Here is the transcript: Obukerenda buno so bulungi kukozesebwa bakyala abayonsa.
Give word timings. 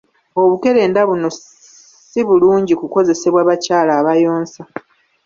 Obukerenda 0.41 0.99
buno 1.09 1.27
so 2.11 2.21
bulungi 2.27 2.73
kukozesebwa 2.81 3.41
bakyala 3.49 3.91
abayonsa. 4.01 4.61